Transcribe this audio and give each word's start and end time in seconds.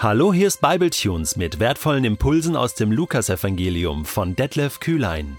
Hallo, 0.00 0.32
hier 0.32 0.46
ist 0.46 0.60
Bibletunes 0.60 1.34
mit 1.34 1.58
wertvollen 1.58 2.04
Impulsen 2.04 2.54
aus 2.54 2.74
dem 2.74 2.92
Lukasevangelium 2.92 4.04
von 4.04 4.36
Detlef 4.36 4.78
Kühlein. 4.78 5.38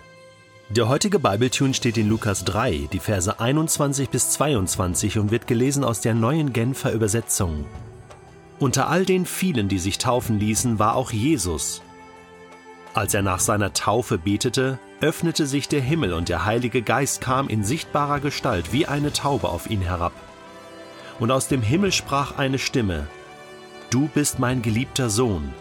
Der 0.67 0.89
heutige 0.89 1.17
Bibletune 1.17 1.73
steht 1.73 1.97
in 1.97 2.09
Lukas 2.09 2.43
3, 2.43 2.89
die 2.91 2.99
Verse 2.99 3.39
21 3.39 4.09
bis 4.09 4.31
22 4.31 5.17
und 5.17 5.31
wird 5.31 5.47
gelesen 5.47 5.85
aus 5.85 6.01
der 6.01 6.13
neuen 6.13 6.51
Genfer 6.51 6.91
Übersetzung. 6.91 7.63
Unter 8.59 8.89
all 8.89 9.05
den 9.05 9.25
vielen, 9.25 9.69
die 9.69 9.79
sich 9.79 9.97
taufen 9.97 10.41
ließen, 10.41 10.77
war 10.77 10.97
auch 10.97 11.11
Jesus. 11.11 11.81
Als 12.93 13.13
er 13.13 13.21
nach 13.21 13.39
seiner 13.39 13.71
Taufe 13.71 14.17
betete, 14.17 14.77
öffnete 14.99 15.47
sich 15.47 15.69
der 15.69 15.81
Himmel 15.81 16.11
und 16.11 16.27
der 16.27 16.43
Heilige 16.43 16.81
Geist 16.81 17.21
kam 17.21 17.47
in 17.47 17.63
sichtbarer 17.63 18.19
Gestalt 18.19 18.73
wie 18.73 18.87
eine 18.87 19.13
Taube 19.13 19.47
auf 19.47 19.69
ihn 19.69 19.81
herab. 19.81 20.11
Und 21.17 21.31
aus 21.31 21.47
dem 21.47 21.61
Himmel 21.61 21.93
sprach 21.93 22.37
eine 22.37 22.59
Stimme, 22.59 23.07
Du 23.89 24.07
bist 24.13 24.37
mein 24.37 24.61
geliebter 24.61 25.09
Sohn, 25.09 25.51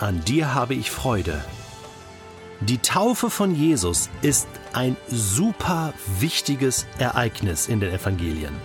an 0.00 0.24
dir 0.24 0.54
habe 0.54 0.74
ich 0.74 0.90
Freude. 0.90 1.44
Die 2.60 2.78
Taufe 2.78 3.30
von 3.30 3.54
Jesus 3.54 4.10
ist 4.22 4.48
ein 4.72 4.96
super 5.06 5.94
wichtiges 6.18 6.84
Ereignis 6.98 7.68
in 7.68 7.78
den 7.78 7.94
Evangelien, 7.94 8.56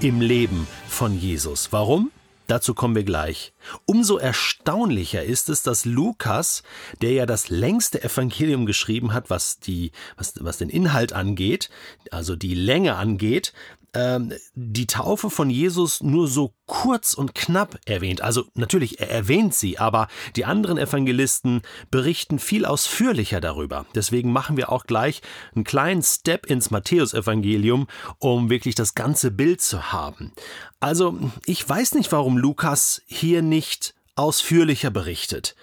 im 0.00 0.20
Leben 0.20 0.66
von 0.88 1.16
Jesus. 1.16 1.70
Warum? 1.70 2.10
Dazu 2.48 2.74
kommen 2.74 2.96
wir 2.96 3.04
gleich. 3.04 3.52
Umso 3.86 4.18
erstaunlicher 4.18 5.22
ist 5.22 5.50
es, 5.50 5.62
dass 5.62 5.84
Lukas, 5.84 6.64
der 7.00 7.12
ja 7.12 7.26
das 7.26 7.50
längste 7.50 8.02
Evangelium 8.02 8.66
geschrieben 8.66 9.12
hat, 9.12 9.30
was 9.30 9.60
die, 9.60 9.92
was, 10.16 10.34
was 10.40 10.58
den 10.58 10.68
Inhalt 10.68 11.12
angeht, 11.12 11.70
also 12.10 12.34
die 12.34 12.54
Länge 12.54 12.96
angeht, 12.96 13.52
ähm, 13.94 14.32
die 14.54 14.86
Taufe 14.86 15.30
von 15.30 15.48
Jesus 15.50 16.02
nur 16.02 16.28
so 16.28 16.52
kurz 16.66 17.14
und 17.14 17.34
knapp 17.34 17.78
erwähnt. 17.86 18.20
Also 18.20 18.44
natürlich, 18.54 19.00
er 19.00 19.10
erwähnt 19.10 19.54
sie, 19.54 19.78
aber 19.78 20.08
die 20.36 20.44
anderen 20.44 20.78
Evangelisten 20.78 21.62
berichten 21.90 22.38
viel 22.38 22.64
ausführlicher 22.64 23.40
darüber. 23.40 23.86
Deswegen 23.94 24.32
machen 24.32 24.56
wir 24.56 24.70
auch 24.70 24.86
gleich 24.86 25.22
einen 25.54 25.64
kleinen 25.64 26.02
Step 26.02 26.46
ins 26.46 26.70
Matthäusevangelium, 26.70 27.86
um 28.18 28.50
wirklich 28.50 28.74
das 28.74 28.94
ganze 28.94 29.30
Bild 29.30 29.60
zu 29.60 29.92
haben. 29.92 30.32
Also, 30.80 31.18
ich 31.46 31.66
weiß 31.66 31.94
nicht, 31.94 32.12
warum 32.12 32.36
Lukas 32.36 33.02
hier 33.06 33.42
nicht 33.42 33.94
ausführlicher 34.16 34.90
berichtet. 34.90 35.54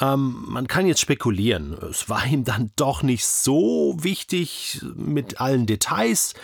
Ähm, 0.00 0.44
man 0.48 0.66
kann 0.66 0.86
jetzt 0.86 1.00
spekulieren. 1.00 1.72
Es 1.90 2.08
war 2.08 2.26
ihm 2.26 2.44
dann 2.44 2.72
doch 2.76 3.02
nicht 3.02 3.26
so 3.26 3.96
wichtig 3.98 4.80
mit 4.94 5.40
allen 5.40 5.66
Details. 5.66 6.34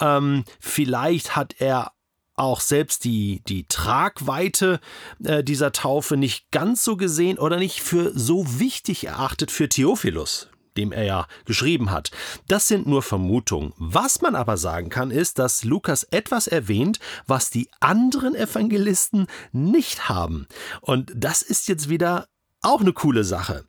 Ähm, 0.00 0.44
vielleicht 0.60 1.36
hat 1.36 1.54
er 1.58 1.92
auch 2.36 2.60
selbst 2.60 3.04
die, 3.04 3.42
die 3.46 3.66
Tragweite 3.68 4.80
äh, 5.22 5.44
dieser 5.44 5.72
Taufe 5.72 6.16
nicht 6.16 6.50
ganz 6.50 6.84
so 6.84 6.96
gesehen 6.96 7.38
oder 7.38 7.58
nicht 7.58 7.80
für 7.80 8.16
so 8.18 8.58
wichtig 8.58 9.06
erachtet 9.06 9.50
für 9.50 9.68
Theophilus, 9.68 10.48
dem 10.76 10.90
er 10.90 11.04
ja 11.04 11.26
geschrieben 11.44 11.92
hat. 11.92 12.10
Das 12.48 12.66
sind 12.66 12.86
nur 12.86 13.02
Vermutungen. 13.02 13.72
Was 13.76 14.20
man 14.20 14.34
aber 14.34 14.56
sagen 14.56 14.88
kann, 14.88 15.12
ist, 15.12 15.38
dass 15.38 15.62
Lukas 15.62 16.02
etwas 16.04 16.48
erwähnt, 16.48 16.98
was 17.26 17.50
die 17.50 17.70
anderen 17.78 18.34
Evangelisten 18.34 19.28
nicht 19.52 20.08
haben. 20.08 20.48
Und 20.80 21.12
das 21.14 21.42
ist 21.42 21.68
jetzt 21.68 21.88
wieder 21.88 22.26
auch 22.64 22.80
eine 22.80 22.92
coole 22.92 23.24
Sache. 23.24 23.64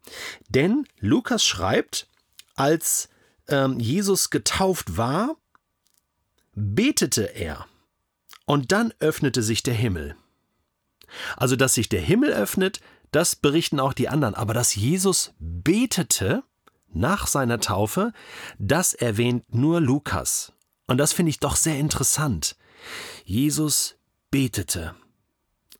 Denn 0.49 0.87
Lukas 0.99 1.43
schreibt, 1.43 2.07
als 2.55 3.09
ähm, 3.47 3.79
Jesus 3.79 4.29
getauft 4.29 4.97
war, 4.97 5.35
betete 6.53 7.23
er 7.35 7.65
und 8.45 8.71
dann 8.71 8.93
öffnete 8.99 9.43
sich 9.43 9.63
der 9.63 9.73
Himmel. 9.73 10.15
Also, 11.37 11.55
dass 11.55 11.73
sich 11.73 11.89
der 11.89 12.01
Himmel 12.01 12.31
öffnet, 12.31 12.79
das 13.11 13.35
berichten 13.35 13.79
auch 13.79 13.93
die 13.93 14.09
anderen. 14.09 14.35
Aber 14.35 14.53
dass 14.53 14.75
Jesus 14.75 15.33
betete 15.39 16.43
nach 16.93 17.27
seiner 17.27 17.59
Taufe, 17.59 18.13
das 18.57 18.93
erwähnt 18.93 19.53
nur 19.53 19.81
Lukas. 19.81 20.53
Und 20.87 20.97
das 20.97 21.13
finde 21.13 21.29
ich 21.29 21.39
doch 21.39 21.55
sehr 21.55 21.77
interessant. 21.77 22.55
Jesus 23.23 23.95
betete. 24.31 24.95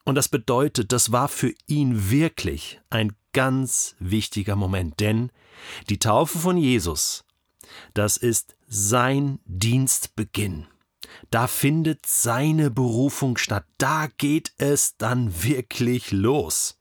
Und 0.05 0.15
das 0.15 0.29
bedeutet, 0.29 0.91
das 0.91 1.11
war 1.11 1.27
für 1.27 1.53
ihn 1.67 2.09
wirklich 2.09 2.79
ein 2.89 3.13
ganz 3.33 3.95
wichtiger 3.99 4.55
Moment, 4.55 4.99
denn 4.99 5.31
die 5.89 5.99
Taufe 5.99 6.37
von 6.39 6.57
Jesus, 6.57 7.25
das 7.93 8.15
ist 8.15 8.55
sein 8.67 9.39
Dienstbeginn. 9.45 10.67
Da 11.31 11.47
findet 11.47 12.05
seine 12.05 12.71
Berufung 12.71 13.37
statt. 13.37 13.65
Da 13.77 14.07
geht 14.17 14.53
es 14.57 14.97
dann 14.97 15.43
wirklich 15.43 16.11
los. 16.11 16.79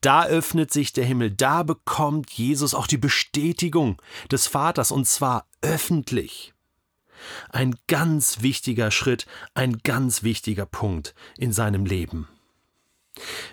Da 0.00 0.24
öffnet 0.24 0.72
sich 0.72 0.92
der 0.92 1.04
Himmel, 1.04 1.30
da 1.30 1.62
bekommt 1.62 2.30
Jesus 2.32 2.72
auch 2.72 2.86
die 2.86 2.96
Bestätigung 2.96 4.00
des 4.30 4.46
Vaters, 4.46 4.90
und 4.90 5.06
zwar 5.06 5.46
öffentlich. 5.60 6.54
Ein 7.50 7.76
ganz 7.86 8.40
wichtiger 8.40 8.90
Schritt, 8.90 9.26
ein 9.52 9.78
ganz 9.82 10.22
wichtiger 10.22 10.64
Punkt 10.64 11.14
in 11.36 11.52
seinem 11.52 11.84
Leben. 11.84 12.28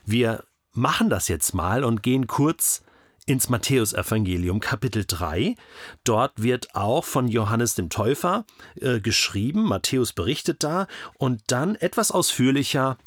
Wir 0.05 0.43
machen 0.73 1.09
das 1.09 1.27
jetzt 1.27 1.53
mal 1.53 1.83
und 1.83 2.03
gehen 2.03 2.27
kurz 2.27 2.83
ins 3.25 3.49
Matthäusevangelium 3.49 4.59
Kapitel 4.59 5.05
3. 5.07 5.55
Dort 6.03 6.41
wird 6.41 6.75
auch 6.75 7.05
von 7.05 7.27
Johannes 7.27 7.75
dem 7.75 7.89
Täufer 7.89 8.45
äh, 8.75 8.99
geschrieben, 8.99 9.63
Matthäus 9.63 10.13
berichtet 10.13 10.63
da 10.63 10.87
und 11.17 11.41
dann 11.47 11.75
etwas 11.75 12.11
ausführlicher 12.11 12.97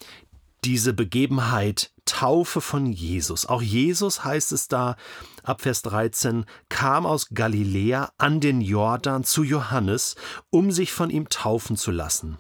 diese 0.65 0.95
Begebenheit 0.95 1.93
Taufe 2.07 2.61
von 2.61 2.93
Jesus. 2.93 3.47
Auch 3.47 3.63
Jesus 3.63 4.25
heißt 4.25 4.53
es 4.53 4.69
da 4.69 4.97
ab 5.43 5.63
Vers 5.63 5.83
13, 5.83 6.47
kam 6.69 7.05
aus 7.05 7.29
Galiläa 7.35 8.11
an 8.17 8.41
den 8.41 8.61
Jordan 8.61 9.25
zu 9.25 9.43
Johannes, 9.43 10.17
um 10.51 10.71
sich 10.71 10.93
von 10.93 11.11
ihm 11.11 11.29
taufen 11.29 11.77
zu 11.77 11.91
lassen. 11.91 12.39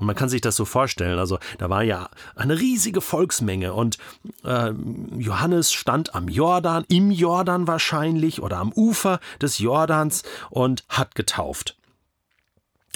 Und 0.00 0.06
man 0.06 0.16
kann 0.16 0.28
sich 0.28 0.40
das 0.40 0.56
so 0.56 0.64
vorstellen, 0.64 1.18
also 1.18 1.38
da 1.58 1.70
war 1.70 1.82
ja 1.82 2.08
eine 2.34 2.58
riesige 2.58 3.00
Volksmenge 3.00 3.72
und 3.74 3.98
äh, 4.44 4.72
Johannes 5.16 5.72
stand 5.72 6.14
am 6.14 6.28
Jordan, 6.28 6.84
im 6.88 7.10
Jordan 7.10 7.66
wahrscheinlich 7.66 8.42
oder 8.42 8.58
am 8.58 8.72
Ufer 8.72 9.20
des 9.40 9.58
Jordans 9.58 10.22
und 10.50 10.84
hat 10.88 11.14
getauft. 11.14 11.76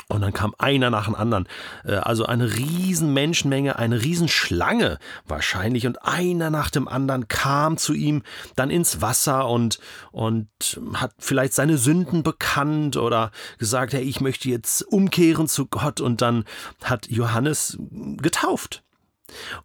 Und 0.08 0.20
dann 0.20 0.32
kam 0.32 0.54
einer 0.58 0.88
nach 0.90 1.06
dem 1.06 1.16
anderen. 1.16 1.48
Äh, 1.84 1.96
also 1.96 2.26
eine 2.26 2.56
riesen 2.56 3.12
Menschenmenge, 3.12 3.76
eine 3.76 4.02
Riesenschlange 4.02 4.98
wahrscheinlich. 5.26 5.86
Und 5.86 6.04
einer 6.04 6.50
nach 6.50 6.70
dem 6.70 6.86
anderen 6.86 7.26
kam 7.26 7.76
zu 7.76 7.92
ihm 7.92 8.22
dann 8.54 8.70
ins 8.70 9.00
Wasser 9.00 9.48
und, 9.48 9.80
und 10.12 10.48
hat 10.94 11.12
vielleicht 11.18 11.54
seine 11.54 11.76
Sünden 11.76 12.22
bekannt 12.22 12.96
oder 12.96 13.32
gesagt, 13.58 13.94
hey, 13.94 14.02
ich 14.02 14.20
möchte 14.20 14.48
jetzt 14.48 14.82
umkehren 14.82 15.48
zu 15.48 15.66
Gott. 15.66 16.00
Und 16.00 16.22
dann 16.22 16.44
hat 16.84 17.08
Johannes 17.08 17.76
getauft. 18.18 18.84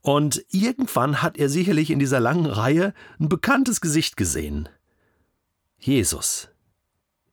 Und 0.01 0.43
irgendwann 0.49 1.21
hat 1.21 1.37
er 1.37 1.49
sicherlich 1.49 1.91
in 1.91 1.99
dieser 1.99 2.19
langen 2.19 2.47
Reihe 2.47 2.95
ein 3.19 3.29
bekanntes 3.29 3.79
Gesicht 3.79 4.17
gesehen. 4.17 4.69
Jesus. 5.77 6.50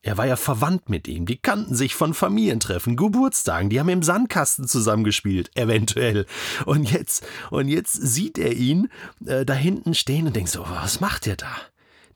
Er 0.03 0.16
war 0.16 0.26
ja 0.26 0.36
verwandt 0.36 0.88
mit 0.88 1.09
ihm, 1.09 1.26
die 1.26 1.38
kannten 1.38 1.75
sich 1.75 1.94
von 1.94 2.14
Familientreffen, 2.14 2.97
Geburtstagen, 2.97 3.69
die 3.69 3.81
haben 3.81 3.88
im 3.88 4.04
Sandkasten 4.04 4.69
zusammengespielt, 4.69 5.50
eventuell. 5.56 6.25
Und 6.66 6.91
jetzt, 6.91 7.26
und 7.50 7.69
jetzt 7.69 7.94
sieht 7.94 8.38
er 8.38 8.53
ihn 8.53 8.91
äh, 9.26 9.44
da 9.44 9.54
hinten 9.54 9.94
stehen 9.94 10.28
und 10.28 10.36
denkt 10.36 10.50
so, 10.50 10.64
was 10.69 11.00
macht 11.00 11.26
er 11.26 11.36
da? 11.36 11.54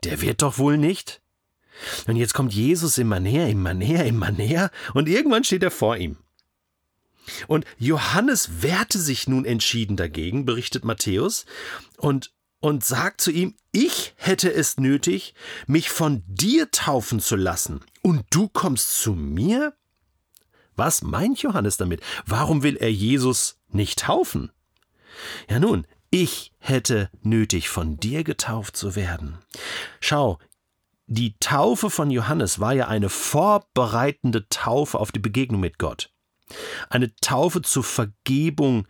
Der 0.04 0.20
wird 0.20 0.42
doch 0.42 0.58
wohl 0.58 0.78
nicht. 0.78 1.20
Und 2.06 2.16
jetzt 2.16 2.34
kommt 2.34 2.52
Jesus 2.52 2.98
immer 2.98 3.18
näher, 3.18 3.48
immer 3.48 3.74
näher, 3.74 4.04
immer 4.06 4.30
näher, 4.30 4.70
und 4.94 5.08
irgendwann 5.08 5.42
steht 5.42 5.64
er 5.64 5.70
vor 5.72 5.96
ihm. 5.96 6.16
Und 7.46 7.64
Johannes 7.78 8.62
wehrte 8.62 8.98
sich 8.98 9.26
nun 9.26 9.44
entschieden 9.44 9.96
dagegen, 9.96 10.44
berichtet 10.44 10.84
Matthäus, 10.84 11.46
und 11.96 12.32
und 12.62 12.84
sagt 12.84 13.20
zu 13.20 13.30
ihm, 13.30 13.54
ich 13.72 14.14
hätte 14.16 14.52
es 14.52 14.78
nötig, 14.78 15.34
mich 15.66 15.90
von 15.90 16.22
dir 16.26 16.70
taufen 16.70 17.20
zu 17.20 17.36
lassen, 17.36 17.80
und 18.02 18.24
du 18.30 18.48
kommst 18.48 19.00
zu 19.02 19.12
mir? 19.14 19.74
Was 20.76 21.02
meint 21.02 21.42
Johannes 21.42 21.76
damit? 21.76 22.00
Warum 22.24 22.62
will 22.62 22.76
er 22.76 22.90
Jesus 22.90 23.58
nicht 23.68 23.98
taufen? 23.98 24.50
Ja 25.50 25.58
nun, 25.58 25.86
ich 26.10 26.52
hätte 26.58 27.10
nötig, 27.22 27.68
von 27.68 27.96
dir 27.96 28.24
getauft 28.24 28.76
zu 28.76 28.94
werden. 28.94 29.38
Schau, 30.00 30.38
die 31.06 31.36
Taufe 31.40 31.90
von 31.90 32.10
Johannes 32.10 32.60
war 32.60 32.74
ja 32.74 32.86
eine 32.86 33.08
vorbereitende 33.08 34.48
Taufe 34.48 34.98
auf 34.98 35.10
die 35.10 35.18
Begegnung 35.18 35.60
mit 35.60 35.78
Gott. 35.78 36.12
Eine 36.90 37.14
Taufe 37.16 37.60
zur 37.62 37.82
Vergebung 37.82 38.86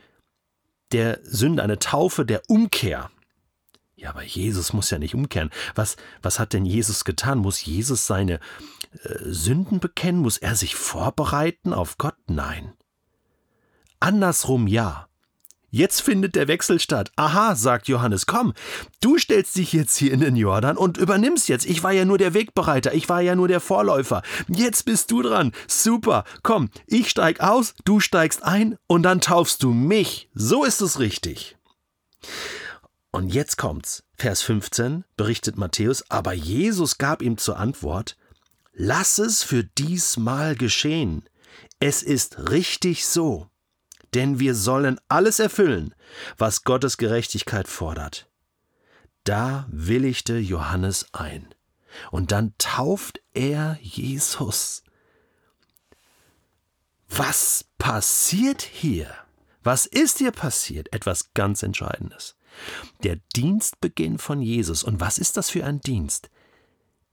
der 0.92 1.20
Sünde, 1.22 1.62
eine 1.62 1.78
Taufe 1.78 2.26
der 2.26 2.42
Umkehr. 2.48 3.10
Ja, 4.02 4.10
aber 4.10 4.24
Jesus 4.24 4.72
muss 4.72 4.90
ja 4.90 4.98
nicht 4.98 5.14
umkehren. 5.14 5.50
Was, 5.76 5.96
was 6.22 6.40
hat 6.40 6.54
denn 6.54 6.64
Jesus 6.64 7.04
getan? 7.04 7.38
Muss 7.38 7.64
Jesus 7.64 8.08
seine 8.08 8.40
äh, 9.04 9.18
Sünden 9.26 9.78
bekennen? 9.78 10.18
Muss 10.18 10.38
er 10.38 10.56
sich 10.56 10.74
vorbereiten 10.74 11.72
auf 11.72 11.98
Gott? 11.98 12.16
Nein. 12.26 12.72
Andersrum 14.00 14.66
ja. 14.66 15.06
Jetzt 15.70 16.02
findet 16.02 16.34
der 16.34 16.48
Wechsel 16.48 16.80
statt. 16.80 17.12
Aha, 17.14 17.54
sagt 17.54 17.86
Johannes, 17.86 18.26
komm, 18.26 18.54
du 19.00 19.18
stellst 19.18 19.54
dich 19.54 19.72
jetzt 19.72 19.96
hier 19.96 20.12
in 20.12 20.18
den 20.18 20.34
Jordan 20.34 20.76
und 20.76 20.96
übernimmst 20.98 21.48
jetzt. 21.48 21.64
Ich 21.64 21.84
war 21.84 21.92
ja 21.92 22.04
nur 22.04 22.18
der 22.18 22.34
Wegbereiter, 22.34 22.92
ich 22.94 23.08
war 23.08 23.20
ja 23.20 23.36
nur 23.36 23.46
der 23.46 23.60
Vorläufer. 23.60 24.22
Jetzt 24.48 24.84
bist 24.84 25.12
du 25.12 25.22
dran. 25.22 25.52
Super, 25.68 26.24
komm, 26.42 26.70
ich 26.88 27.08
steig 27.08 27.38
aus, 27.38 27.74
du 27.84 28.00
steigst 28.00 28.42
ein 28.42 28.76
und 28.88 29.04
dann 29.04 29.20
taufst 29.20 29.62
du 29.62 29.70
mich. 29.70 30.28
So 30.34 30.64
ist 30.64 30.80
es 30.80 30.98
richtig. 30.98 31.56
Und 33.12 33.32
jetzt 33.32 33.56
kommt's. 33.56 34.02
Vers 34.16 34.42
15 34.42 35.04
berichtet 35.16 35.56
Matthäus, 35.56 36.10
aber 36.10 36.32
Jesus 36.32 36.98
gab 36.98 37.22
ihm 37.22 37.38
zur 37.38 37.58
Antwort, 37.58 38.16
Lass 38.74 39.18
es 39.18 39.42
für 39.42 39.64
diesmal 39.64 40.56
geschehen. 40.56 41.28
Es 41.78 42.02
ist 42.02 42.50
richtig 42.50 43.06
so 43.06 43.52
denn 44.14 44.38
wir 44.38 44.54
sollen 44.54 45.00
alles 45.08 45.38
erfüllen, 45.38 45.94
was 46.36 46.64
Gottes 46.64 46.96
Gerechtigkeit 46.96 47.68
fordert. 47.68 48.28
Da 49.24 49.66
willigte 49.70 50.38
Johannes 50.38 51.06
ein. 51.12 51.54
Und 52.10 52.32
dann 52.32 52.54
tauft 52.58 53.20
er 53.34 53.78
Jesus. 53.80 54.82
Was 57.08 57.64
passiert 57.78 58.62
hier? 58.62 59.14
Was 59.62 59.86
ist 59.86 60.18
hier 60.18 60.32
passiert? 60.32 60.92
Etwas 60.92 61.34
ganz 61.34 61.62
Entscheidendes. 61.62 62.36
Der 63.02 63.18
Dienstbeginn 63.34 64.18
von 64.18 64.40
Jesus. 64.42 64.82
Und 64.82 65.00
was 65.00 65.18
ist 65.18 65.36
das 65.36 65.50
für 65.50 65.64
ein 65.64 65.80
Dienst? 65.80 66.30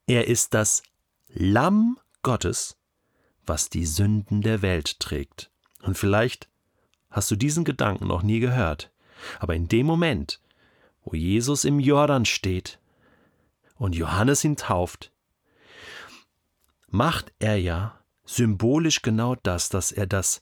Er 0.08 0.28
ist 0.28 0.54
das 0.54 0.84
Lamm 1.28 2.00
Gottes, 2.24 2.78
was 3.46 3.70
die 3.70 3.86
Sünden 3.86 4.42
der 4.42 4.62
Welt 4.62 5.00
trägt. 5.00 5.52
Und 5.82 5.98
vielleicht 5.98 6.50
hast 7.10 7.32
du 7.32 7.36
diesen 7.36 7.64
Gedanken 7.64 8.08
noch 8.08 8.24
nie 8.24 8.40
gehört. 8.40 8.92
Aber 9.40 9.56
in 9.56 9.68
dem 9.68 9.86
Moment, 9.86 10.40
wo 11.04 11.16
Jesus 11.16 11.66
im 11.66 11.80
Jordan 11.80 12.26
steht 12.26 12.80
und 13.78 13.96
Johannes 13.96 14.44
ihn 14.44 14.56
tauft, 14.56 15.12
macht 16.88 17.32
er 17.40 17.58
ja 17.58 18.00
symbolisch 18.26 19.02
genau 19.02 19.36
das, 19.36 19.70
dass 19.70 19.92
er 19.92 20.06
das 20.06 20.42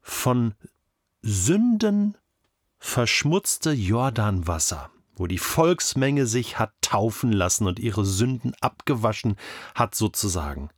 von 0.00 0.54
Sünden 1.22 2.16
verschmutzte 2.84 3.72
Jordanwasser, 3.72 4.90
wo 5.16 5.26
die 5.26 5.38
Volksmenge 5.38 6.26
sich 6.26 6.58
hat 6.58 6.72
taufen 6.80 7.32
lassen 7.32 7.66
und 7.66 7.78
ihre 7.78 8.04
Sünden 8.04 8.54
abgewaschen 8.60 9.36
hat 9.74 9.94
sozusagen, 9.94 10.70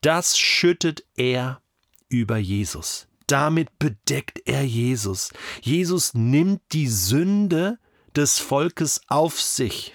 das 0.00 0.38
schüttet 0.38 1.04
er 1.16 1.60
über 2.08 2.36
Jesus 2.36 3.08
damit 3.26 3.78
bedeckt 3.78 4.42
er 4.46 4.62
Jesus. 4.64 5.32
Jesus 5.62 6.14
nimmt 6.14 6.60
die 6.72 6.88
Sünde 6.88 7.78
des 8.14 8.38
Volkes 8.38 9.00
auf 9.08 9.40
sich. 9.40 9.94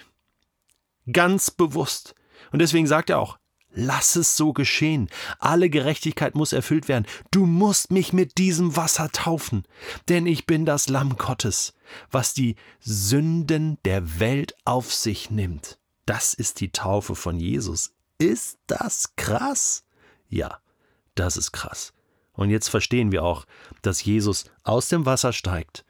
Ganz 1.10 1.50
bewusst. 1.50 2.14
Und 2.52 2.60
deswegen 2.60 2.86
sagt 2.86 3.10
er 3.10 3.18
auch, 3.18 3.38
lass 3.72 4.16
es 4.16 4.36
so 4.36 4.52
geschehen. 4.52 5.08
Alle 5.38 5.70
Gerechtigkeit 5.70 6.34
muss 6.34 6.52
erfüllt 6.52 6.88
werden. 6.88 7.06
Du 7.30 7.46
musst 7.46 7.90
mich 7.90 8.12
mit 8.12 8.38
diesem 8.38 8.76
Wasser 8.76 9.10
taufen, 9.12 9.64
denn 10.08 10.26
ich 10.26 10.46
bin 10.46 10.64
das 10.66 10.88
Lamm 10.88 11.16
Gottes, 11.16 11.74
was 12.10 12.34
die 12.34 12.56
Sünden 12.80 13.78
der 13.84 14.20
Welt 14.20 14.54
auf 14.64 14.92
sich 14.92 15.30
nimmt. 15.30 15.78
Das 16.06 16.34
ist 16.34 16.60
die 16.60 16.72
Taufe 16.72 17.14
von 17.14 17.38
Jesus. 17.38 17.92
Ist 18.18 18.58
das 18.66 19.14
krass? 19.16 19.84
Ja, 20.28 20.58
das 21.14 21.36
ist 21.36 21.52
krass. 21.52 21.92
Und 22.32 22.50
jetzt 22.50 22.68
verstehen 22.68 23.12
wir 23.12 23.22
auch, 23.22 23.46
dass 23.82 24.04
Jesus 24.04 24.44
aus 24.62 24.88
dem 24.88 25.06
Wasser 25.06 25.32
steigt 25.32 25.84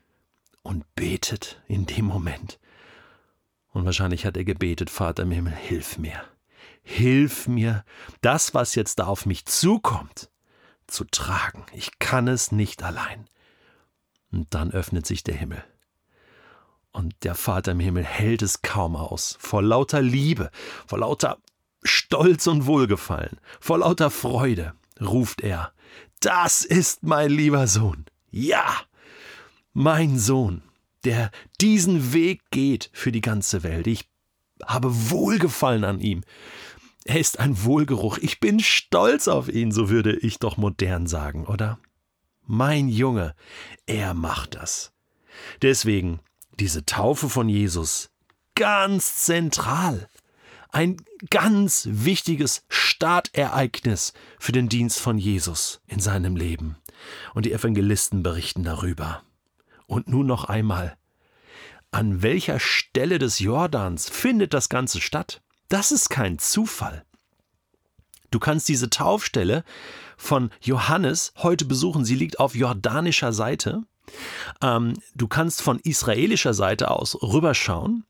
und 0.63 0.85
betet 0.95 1.63
in 1.69 1.87
dem 1.87 2.07
Moment. 2.07 2.59
Und 3.73 3.85
wahrscheinlich 3.85 4.27
hat 4.27 4.37
er 4.37 4.45
gebetet, 4.45 4.91
Vater 4.91 5.23
im 5.23 5.31
Himmel, 5.31 5.55
hilf 5.55 5.99
mir. 5.99 6.23
Hilf 6.93 7.47
mir, 7.47 7.85
das, 8.21 8.53
was 8.53 8.75
jetzt 8.75 8.99
da 8.99 9.07
auf 9.07 9.25
mich 9.25 9.47
zukommt, 9.47 10.29
zu 10.89 11.05
tragen. 11.05 11.65
Ich 11.73 12.01
kann 12.01 12.27
es 12.27 12.51
nicht 12.51 12.83
allein. 12.83 13.27
Und 14.33 14.55
dann 14.55 14.73
öffnet 14.73 15.07
sich 15.07 15.23
der 15.23 15.37
Himmel. 15.37 15.63
Und 16.91 17.15
der 17.23 17.37
Vater 17.37 17.73
im 17.73 17.81
Himmel 17.81 18.03
hält 18.03 18.43
es 18.43 18.63
kaum 18.63 18.97
aus. 18.97 19.37
Vor 19.39 19.63
lauter 19.63 20.03
Liebe, 20.03 20.51
vor 20.89 20.99
lauter 20.99 21.39
Stolz 21.85 22.49
und 22.49 22.67
Wohlgefallen, 22.67 23.39
vor 23.61 23.79
lauter 23.79 24.11
Freude 24.11 24.75
ruft 25.01 25.43
er, 25.43 25.73
das 26.19 26.65
ist 26.65 27.05
mein 27.05 27.31
lieber 27.31 27.69
Sohn. 27.69 28.05
Ja, 28.33 28.67
mein 29.73 30.19
Sohn, 30.19 30.63
der 31.05 31.31
diesen 31.61 32.13
Weg 32.13 32.43
geht 32.51 32.91
für 32.93 33.13
die 33.13 33.21
ganze 33.21 33.63
Welt. 33.63 33.87
Ich 33.87 34.11
habe 34.67 35.11
Wohlgefallen 35.11 35.85
an 35.85 36.01
ihm. 36.01 36.23
Er 37.05 37.19
ist 37.19 37.41
ein 37.41 37.65
Wohlgeruch. 37.65 38.19
Ich 38.19 38.41
bin 38.41 38.61
stolz 38.61 39.29
auf 39.29 39.49
ihn, 39.49 39.73
so 39.73 39.89
würde 39.89 40.17
ich 40.17 40.39
doch 40.39 40.57
modern 40.57 41.07
sagen, 41.07 41.47
oder? 41.47 41.79
Mein 42.47 42.89
Junge, 42.89 43.35
er 43.87 44.15
macht 44.15 44.55
das. 44.57 44.93
Deswegen 45.63 46.21
diese 46.59 46.85
Taufe 46.85 47.29
von 47.29 47.49
Jesus 47.49 48.11
ganz 48.55 49.25
zentral 49.25 50.09
ein 50.73 50.97
ganz 51.31 51.89
wichtiges 51.91 52.65
Startereignis 52.69 54.13
für 54.39 54.53
den 54.53 54.69
Dienst 54.69 55.01
von 55.01 55.19
Jesus 55.19 55.81
in 55.87 56.01
seinem 56.01 56.37
Leben. 56.37 56.77
Und 57.35 57.47
die 57.47 57.53
Evangelisten 57.53 58.23
berichten 58.23 58.63
darüber. 58.63 59.23
Und 59.87 60.09
nun 60.09 60.27
noch 60.27 60.45
einmal. 60.45 60.97
An 61.91 62.23
welcher 62.23 62.61
Stelle 62.61 63.19
des 63.19 63.41
Jordans 63.41 64.09
findet 64.09 64.55
das 64.55 64.69
Ganze 64.69 65.01
statt? 65.01 65.43
Das 65.71 65.93
ist 65.93 66.11
kein 66.11 66.41
Zufall. 66.41 67.05
Du 68.33 68.41
kannst 68.41 68.69
diese 68.69 68.91
Taufstelle 68.91 69.65
von 70.17 70.51
Johannes 70.61 71.33
heute 71.39 71.65
besuchen. 71.65 72.05
Sie 72.05 72.17
liegt 72.17 72.41
auf 72.41 72.57
jordanischer 72.57 73.33
Seite. 73.33 73.85
Ähm, 74.61 74.95
du 75.15 75.29
kannst 75.29 75.63
von 75.63 75.79
israelischer 75.79 76.55
Seite 76.55 76.91
aus 76.91 77.23
rüberschauen. 77.23 78.05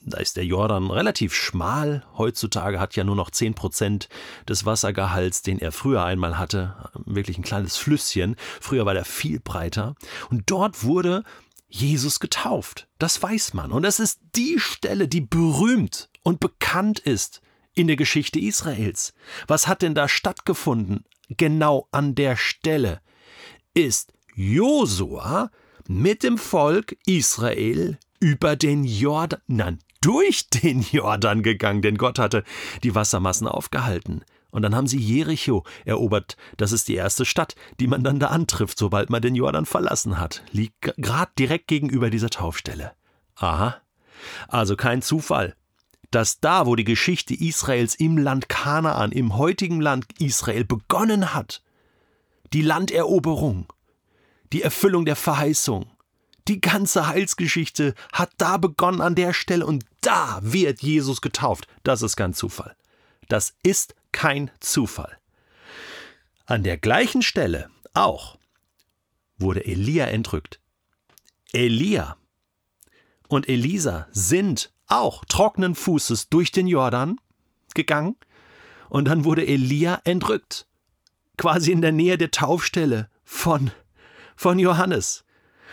Da 0.00 0.18
ist 0.18 0.36
der 0.36 0.44
Jordan 0.44 0.90
relativ 0.90 1.34
schmal. 1.34 2.04
Heutzutage 2.18 2.80
hat 2.80 2.96
ja 2.96 3.04
nur 3.04 3.16
noch 3.16 3.30
10 3.30 3.54
Prozent 3.54 4.08
des 4.48 4.66
Wassergehalts, 4.66 5.42
den 5.42 5.60
er 5.60 5.70
früher 5.70 6.04
einmal 6.04 6.36
hatte. 6.36 6.90
Wirklich 7.06 7.38
ein 7.38 7.44
kleines 7.44 7.76
Flüsschen. 7.76 8.34
Früher 8.60 8.86
war 8.86 8.94
der 8.94 9.04
viel 9.04 9.38
breiter. 9.38 9.94
Und 10.30 10.50
dort 10.50 10.82
wurde 10.82 11.22
Jesus 11.68 12.18
getauft. 12.18 12.88
Das 12.98 13.22
weiß 13.22 13.54
man. 13.54 13.70
Und 13.70 13.84
das 13.84 14.00
ist 14.00 14.18
die 14.34 14.58
Stelle, 14.58 15.06
die 15.06 15.20
berühmt 15.20 16.08
und 16.24 16.40
bekannt 16.40 16.98
ist 16.98 17.40
in 17.74 17.86
der 17.86 17.96
Geschichte 17.96 18.40
Israels. 18.40 19.14
Was 19.46 19.68
hat 19.68 19.82
denn 19.82 19.94
da 19.94 20.08
stattgefunden? 20.08 21.04
Genau 21.28 21.86
an 21.92 22.16
der 22.16 22.36
Stelle 22.36 23.00
ist 23.74 24.12
Josua 24.34 25.50
mit 25.86 26.22
dem 26.22 26.38
Volk 26.38 26.96
Israel 27.06 27.98
über 28.20 28.56
den 28.56 28.84
Jordan, 28.84 29.40
nein, 29.46 29.78
durch 30.00 30.48
den 30.50 30.82
Jordan 30.82 31.42
gegangen, 31.42 31.82
denn 31.82 31.96
Gott 31.96 32.18
hatte 32.18 32.44
die 32.82 32.94
Wassermassen 32.94 33.46
aufgehalten. 33.46 34.22
Und 34.50 34.62
dann 34.62 34.76
haben 34.76 34.86
sie 34.86 35.00
Jericho 35.00 35.64
erobert. 35.84 36.36
Das 36.56 36.70
ist 36.70 36.86
die 36.86 36.94
erste 36.94 37.24
Stadt, 37.24 37.56
die 37.80 37.88
man 37.88 38.04
dann 38.04 38.20
da 38.20 38.28
antrifft, 38.28 38.78
sobald 38.78 39.10
man 39.10 39.20
den 39.20 39.34
Jordan 39.34 39.66
verlassen 39.66 40.20
hat. 40.20 40.44
Liegt 40.52 40.94
gerade 40.96 41.32
direkt 41.36 41.66
gegenüber 41.66 42.08
dieser 42.08 42.30
Taufstelle. 42.30 42.92
Aha. 43.34 43.80
Also 44.46 44.76
kein 44.76 45.02
Zufall, 45.02 45.56
dass 46.10 46.40
da, 46.40 46.66
wo 46.66 46.76
die 46.76 46.84
Geschichte 46.84 47.34
Israels 47.34 47.94
im 47.94 48.18
Land 48.18 48.48
Kanaan, 48.48 49.12
im 49.12 49.36
heutigen 49.36 49.80
Land 49.80 50.06
Israel 50.20 50.64
begonnen 50.64 51.34
hat, 51.34 51.62
die 52.52 52.62
Landeroberung, 52.62 53.72
die 54.52 54.62
Erfüllung 54.62 55.04
der 55.04 55.16
Verheißung, 55.16 55.90
die 56.46 56.60
ganze 56.60 57.06
Heilsgeschichte 57.06 57.94
hat 58.12 58.30
da 58.36 58.58
begonnen 58.58 59.00
an 59.00 59.14
der 59.14 59.32
Stelle 59.32 59.66
und 59.66 59.84
da 60.02 60.38
wird 60.42 60.82
Jesus 60.82 61.20
getauft. 61.22 61.66
Das 61.82 62.02
ist 62.02 62.16
kein 62.16 62.34
Zufall. 62.34 62.76
Das 63.28 63.54
ist 63.62 63.94
kein 64.12 64.50
Zufall. 64.60 65.18
An 66.44 66.62
der 66.62 66.76
gleichen 66.76 67.22
Stelle 67.22 67.70
auch 67.94 68.38
wurde 69.38 69.64
Elia 69.64 70.06
entrückt. 70.06 70.60
Elia 71.52 72.18
und 73.28 73.48
Elisa 73.48 74.06
sind 74.10 74.73
auch 74.86 75.24
trockenen 75.24 75.74
Fußes 75.74 76.28
durch 76.28 76.52
den 76.52 76.66
Jordan 76.66 77.16
gegangen 77.74 78.16
und 78.88 79.06
dann 79.06 79.24
wurde 79.24 79.46
Elia 79.46 80.00
entrückt. 80.04 80.66
Quasi 81.36 81.72
in 81.72 81.82
der 81.82 81.92
Nähe 81.92 82.16
der 82.16 82.30
Taufstelle 82.30 83.08
von, 83.24 83.72
von 84.36 84.58
Johannes. 84.58 85.24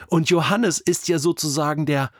Und 0.08 0.30
Johannes 0.30 0.80
ist 0.80 1.08
ja 1.08 1.20
sozusagen 1.20 1.86
der, 1.86 2.12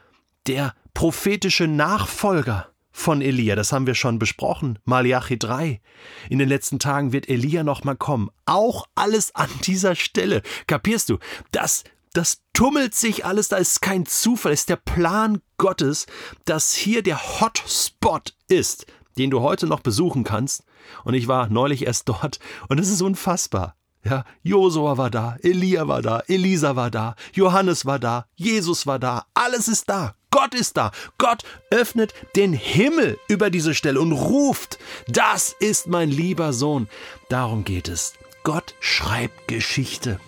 der 0.46 0.76
prophetische 0.94 1.68
Nachfolger 1.68 2.72
von 2.92 3.22
Elia. 3.22 3.56
Das 3.56 3.72
haben 3.72 3.88
wir 3.88 3.96
schon 3.96 4.20
besprochen. 4.20 4.78
Malachi 4.86 5.40
3. 5.40 5.82
In 6.30 6.40
den 6.40 6.50
letzten 6.50 6.78
Tagen 6.78 7.14
wird 7.14 7.30
Elia 7.30 7.64
nochmal 7.64 7.96
kommen. 7.96 8.30
Auch 8.46 8.86
alles 8.96 9.34
an 9.34 9.50
dieser 9.64 9.96
Stelle. 9.96 10.42
Kapierst 10.68 11.10
du? 11.10 11.18
Das, 11.52 11.84
das 12.14 12.42
tummelt 12.54 12.94
sich 12.96 13.26
alles, 13.26 13.48
da 13.50 13.58
ist 13.58 13.82
kein 13.82 14.06
Zufall, 14.06 14.54
ist 14.54 14.70
der 14.70 14.76
Plan 14.76 15.42
Gottes, 15.58 16.08
dass 16.46 16.74
hier 16.74 17.04
der 17.04 17.40
Hotspot 17.40 18.36
ist, 18.48 18.86
den 19.18 19.30
du 19.30 19.42
heute 19.42 19.68
noch 19.68 19.80
besuchen 19.80 20.24
kannst. 20.24 20.64
Und 21.04 21.14
ich 21.14 21.28
war 21.28 21.48
neulich 21.48 21.86
erst 21.86 22.10
dort 22.10 22.40
und 22.68 22.80
es 22.80 22.90
ist 22.90 23.02
unfassbar. 23.02 23.76
Ja, 24.04 24.26
Josua 24.42 24.98
war 24.98 25.12
da, 25.12 25.38
Elia 25.44 25.88
war 25.88 26.02
da, 26.02 26.24
Elisa 26.28 26.76
war 26.76 26.90
da, 26.90 27.16
Johannes 27.34 27.86
war 27.86 28.00
da, 28.00 28.26
Jesus 28.36 28.88
war 28.88 28.98
da, 28.98 29.26
alles 29.36 29.68
ist 29.68 29.90
da. 29.90 30.16
Gott 30.32 30.56
ist 30.56 30.78
da. 30.78 30.92
Gott 31.18 31.44
öffnet 31.70 32.14
den 32.36 32.54
Himmel 32.54 33.20
über 33.28 33.50
diese 33.50 33.76
Stelle 33.76 34.00
und 34.00 34.14
ruft, 34.14 34.80
das 35.08 35.54
ist 35.60 35.88
mein 35.88 36.10
lieber 36.10 36.54
Sohn. 36.54 36.88
Darum 37.30 37.64
geht 37.64 37.90
es. 37.90 38.14
Gott 38.44 38.74
schreibt 38.80 39.48
Geschichte. 39.48 40.20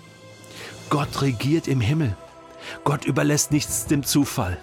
Gott 0.93 1.23
regiert 1.23 1.67
im 1.67 1.81
Himmel. 1.81 2.15
Gott 2.83 3.05
überlässt 3.05 3.51
nichts 3.51 3.87
dem 3.87 4.03
Zufall. 4.03 4.59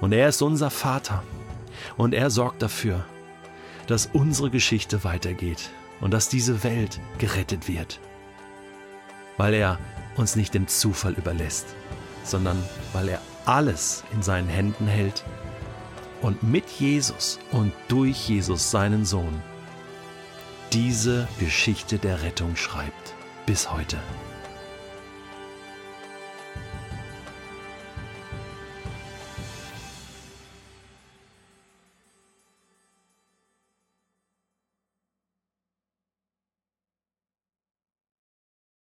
Und 0.00 0.12
er 0.12 0.28
ist 0.28 0.40
unser 0.40 0.70
Vater. 0.70 1.24
Und 1.96 2.14
er 2.14 2.30
sorgt 2.30 2.62
dafür, 2.62 3.04
dass 3.88 4.08
unsere 4.12 4.50
Geschichte 4.50 5.02
weitergeht 5.02 5.70
und 6.00 6.14
dass 6.14 6.28
diese 6.28 6.62
Welt 6.62 7.00
gerettet 7.18 7.66
wird. 7.66 7.98
Weil 9.36 9.52
er 9.52 9.80
uns 10.16 10.36
nicht 10.36 10.54
dem 10.54 10.68
Zufall 10.68 11.14
überlässt, 11.14 11.66
sondern 12.22 12.62
weil 12.92 13.08
er 13.08 13.20
alles 13.44 14.04
in 14.12 14.22
seinen 14.22 14.48
Händen 14.48 14.86
hält 14.86 15.24
und 16.22 16.44
mit 16.44 16.70
Jesus 16.70 17.40
und 17.50 17.72
durch 17.88 18.28
Jesus 18.28 18.70
seinen 18.70 19.04
Sohn 19.04 19.42
diese 20.72 21.26
Geschichte 21.40 21.98
der 21.98 22.22
Rettung 22.22 22.54
schreibt 22.54 23.14
bis 23.44 23.72
heute. 23.72 23.98